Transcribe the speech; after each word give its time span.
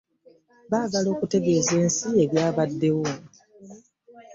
Baagala 0.71 1.07
okutegeeza 1.13 1.73
ensi 1.81 2.07
ebyabaddewo. 2.23 3.07